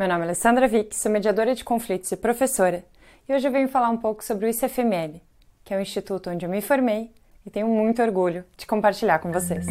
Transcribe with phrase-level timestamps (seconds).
[0.00, 2.82] Meu nome é Alessandra Vick, sou mediadora de conflitos e professora,
[3.28, 5.20] e hoje eu venho falar um pouco sobre o ICFML,
[5.62, 7.12] que é o instituto onde eu me formei
[7.44, 9.66] e tenho muito orgulho de compartilhar com vocês.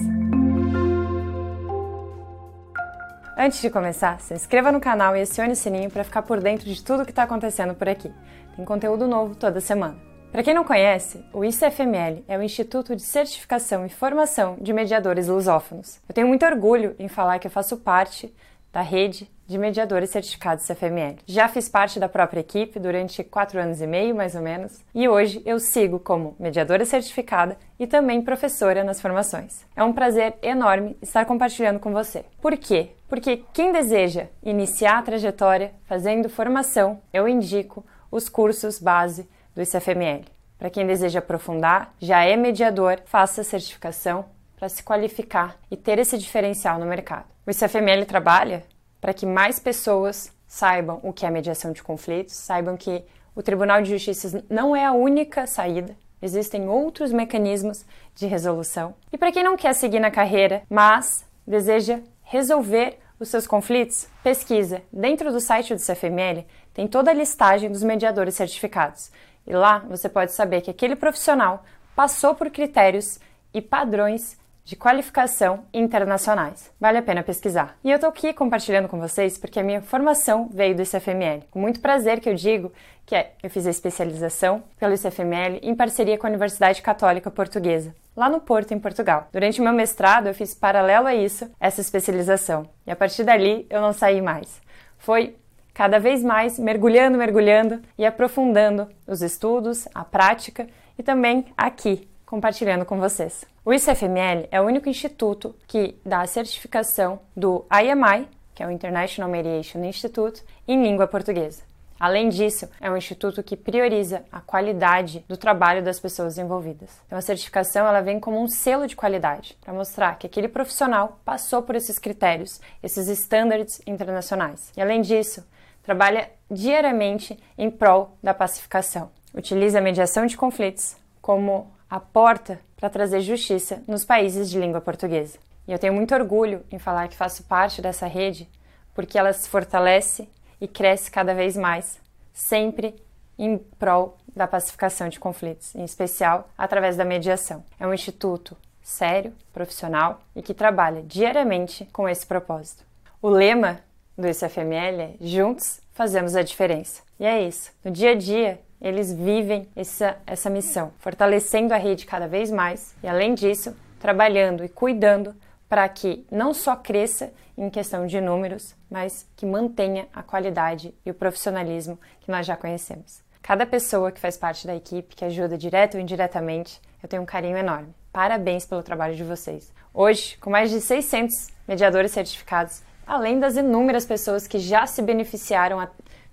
[3.36, 6.68] Antes de começar, se inscreva no canal e acione o sininho para ficar por dentro
[6.68, 8.14] de tudo que está acontecendo por aqui.
[8.55, 9.98] Tem conteúdo novo toda semana.
[10.32, 15.27] Para quem não conhece, o ICFML é o Instituto de Certificação e Formação de Mediadores
[15.27, 16.00] Lusófonos.
[16.07, 18.32] Eu tenho muito orgulho em falar que eu faço parte
[18.71, 21.18] da rede de mediadores certificados CFML.
[21.25, 25.09] Já fiz parte da própria equipe durante quatro anos e meio, mais ou menos, e
[25.09, 29.66] hoje eu sigo como mediadora certificada e também professora nas formações.
[29.76, 32.26] É um prazer enorme estar compartilhando com você.
[32.40, 32.91] Por quê?
[33.07, 40.26] Porque quem deseja iniciar a trajetória fazendo formação, eu indico os cursos base do ICFML.
[40.59, 44.26] Para quem deseja aprofundar, já é mediador, faça a certificação
[44.59, 47.26] para se qualificar e ter esse diferencial no mercado.
[47.48, 48.63] O ICFML trabalha
[48.99, 53.03] para que mais pessoas saibam o que é mediação de conflitos, saibam que
[53.35, 58.96] o Tribunal de Justiça não é a única saída, existem outros mecanismos de resolução.
[59.12, 64.81] E para quem não quer seguir na carreira, mas deseja resolver os seus conflitos, pesquisa.
[64.91, 69.12] Dentro do site do CFML tem toda a listagem dos mediadores certificados.
[69.46, 71.63] E lá você pode saber que aquele profissional
[71.96, 73.19] passou por critérios
[73.53, 76.72] e padrões de qualificação internacionais.
[76.79, 77.78] Vale a pena pesquisar.
[77.84, 81.44] E eu tô aqui compartilhando com vocês porque a minha formação veio do ICFML.
[81.50, 82.72] Com muito prazer que eu digo
[83.06, 87.96] que é, eu fiz a especialização pelo ICFML em parceria com a Universidade Católica Portuguesa,
[88.16, 89.28] lá no Porto, em Portugal.
[89.34, 92.69] Durante o meu mestrado, eu fiz paralelo a isso essa especialização.
[92.85, 94.62] E a partir dali, eu não saí mais.
[95.00, 95.35] Foi
[95.74, 102.85] cada vez mais mergulhando, mergulhando e aprofundando os estudos, a prática e também aqui compartilhando
[102.85, 103.44] com vocês.
[103.66, 108.72] O ICFML é o único instituto que dá a certificação do IMI, que é o
[108.72, 111.63] International Mediation Institute, em língua portuguesa.
[112.00, 116.91] Além disso, é um instituto que prioriza a qualidade do trabalho das pessoas envolvidas.
[117.08, 121.20] Então, a certificação ela vem como um selo de qualidade para mostrar que aquele profissional
[121.26, 124.72] passou por esses critérios, esses estándares internacionais.
[124.78, 125.44] E além disso,
[125.82, 129.09] trabalha diariamente em prol da pacificação.
[129.34, 134.80] Utiliza a mediação de conflitos como a porta para trazer justiça nos países de língua
[134.80, 135.40] portuguesa.
[135.68, 138.50] E eu tenho muito orgulho em falar que faço parte dessa rede,
[138.94, 140.30] porque ela se fortalece
[140.60, 142.00] e cresce cada vez mais,
[142.34, 142.96] sempre
[143.38, 147.64] em prol da pacificação de conflitos, em especial através da mediação.
[147.80, 152.84] É um instituto sério, profissional e que trabalha diariamente com esse propósito.
[153.22, 153.80] O lema
[154.18, 157.02] do ICFML é Juntos fazemos a diferença.
[157.20, 157.72] E é isso.
[157.84, 162.95] No dia a dia, eles vivem essa, essa missão, fortalecendo a rede cada vez mais
[163.03, 165.35] e, além disso, trabalhando e cuidando
[165.67, 171.12] para que não só cresça em questão de números, mas que mantenha a qualidade e
[171.12, 173.22] o profissionalismo que nós já conhecemos.
[173.41, 177.25] Cada pessoa que faz parte da equipe, que ajuda direto ou indiretamente, eu tenho um
[177.25, 177.94] carinho enorme.
[178.11, 179.72] Parabéns pelo trabalho de vocês.
[179.94, 185.85] Hoje, com mais de 600 mediadores certificados, além das inúmeras pessoas que já se beneficiaram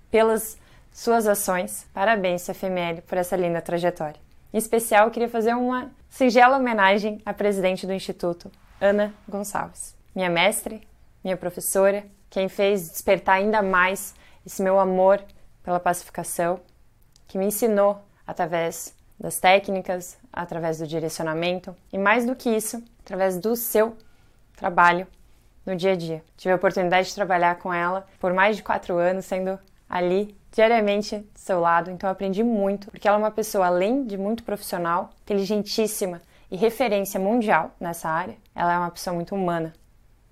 [0.09, 0.57] pelas
[0.97, 1.85] suas ações.
[1.93, 4.19] Parabéns, CFML, por essa linda trajetória.
[4.51, 10.29] Em especial, eu queria fazer uma singela homenagem à presidente do Instituto, Ana Gonçalves, minha
[10.29, 10.87] mestre,
[11.23, 15.21] minha professora, quem fez despertar ainda mais esse meu amor
[15.61, 16.59] pela pacificação,
[17.27, 23.37] que me ensinou através das técnicas, através do direcionamento e mais do que isso, através
[23.37, 23.95] do seu
[24.55, 25.05] trabalho
[25.63, 26.23] no dia a dia.
[26.35, 29.59] Tive a oportunidade de trabalhar com ela por mais de quatro anos, sendo
[29.89, 34.05] ali diariamente do seu lado, então eu aprendi muito, porque ela é uma pessoa, além
[34.05, 39.73] de muito profissional, inteligentíssima e referência mundial nessa área, ela é uma pessoa muito humana,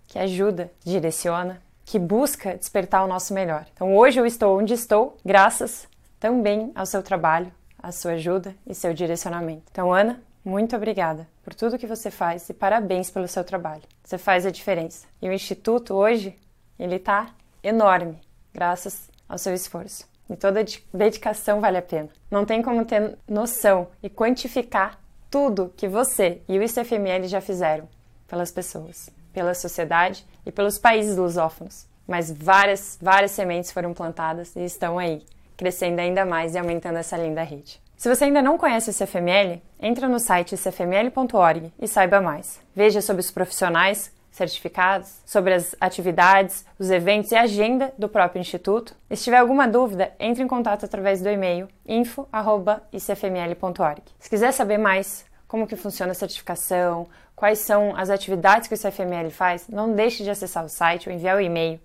[0.07, 3.65] que ajuda, direciona, que busca despertar o nosso melhor.
[3.73, 5.87] Então hoje eu estou onde estou, graças
[6.19, 7.51] também ao seu trabalho,
[7.81, 9.65] à sua ajuda e seu direcionamento.
[9.71, 13.83] Então, Ana, muito obrigada por tudo que você faz e parabéns pelo seu trabalho.
[14.03, 15.05] Você faz a diferença.
[15.21, 16.35] E o Instituto hoje,
[16.79, 17.27] ele está
[17.61, 18.19] enorme,
[18.51, 20.07] graças ao seu esforço.
[20.29, 22.09] E toda dedicação vale a pena.
[22.31, 24.99] Não tem como ter noção e quantificar
[25.29, 27.87] tudo que você e o ICFML já fizeram
[28.27, 31.85] pelas pessoas, pela sociedade e pelos países lusófonos.
[32.07, 35.23] Mas várias, várias sementes foram plantadas e estão aí,
[35.57, 37.81] crescendo ainda mais e aumentando essa linda rede.
[37.97, 42.59] Se você ainda não conhece o CFML, entra no site cfml.org e saiba mais.
[42.75, 48.41] Veja sobre os profissionais certificados, sobre as atividades, os eventos e a agenda do próprio
[48.41, 48.93] Instituto.
[49.09, 54.01] E se tiver alguma dúvida, entre em contato através do e-mail info.icfml.org.
[54.19, 58.77] Se quiser saber mais como que funciona a certificação, quais são as atividades que o
[58.77, 61.79] CFML faz, não deixe de acessar o site ou enviar o e-mail,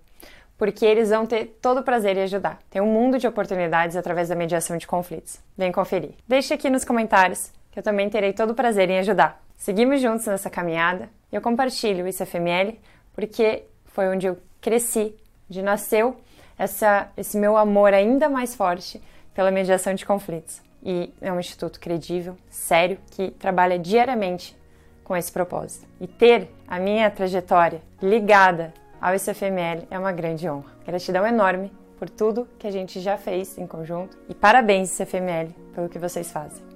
[0.57, 2.59] porque eles vão ter todo o prazer em ajudar.
[2.69, 5.39] Tem um mundo de oportunidades através da mediação de conflitos.
[5.57, 6.15] Vem conferir.
[6.27, 9.41] Deixe aqui nos comentários que eu também terei todo o prazer em ajudar.
[9.57, 12.79] Seguimos juntos nessa caminhada e eu compartilho o ICFML
[13.13, 15.15] porque foi onde eu cresci,
[15.49, 16.17] onde nasceu
[16.57, 19.01] essa, esse meu amor ainda mais forte
[19.33, 20.61] pela mediação de conflitos.
[20.83, 24.57] E é um instituto credível, sério, que trabalha diariamente
[25.03, 25.87] com esse propósito.
[25.99, 30.71] E ter a minha trajetória ligada ao ICFML é uma grande honra.
[30.85, 35.89] Gratidão enorme por tudo que a gente já fez em conjunto e parabéns, ICFML, pelo
[35.89, 36.70] que vocês fazem.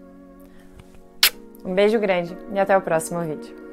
[1.66, 3.65] Um beijo grande e até o próximo vídeo.